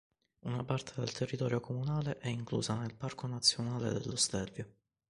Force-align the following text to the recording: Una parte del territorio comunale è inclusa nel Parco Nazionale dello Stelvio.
Una 0.45 0.63
parte 0.63 0.93
del 0.95 1.11
territorio 1.13 1.59
comunale 1.61 2.17
è 2.17 2.27
inclusa 2.27 2.73
nel 2.73 2.95
Parco 2.95 3.27
Nazionale 3.27 3.93
dello 3.93 4.15
Stelvio. 4.15 4.73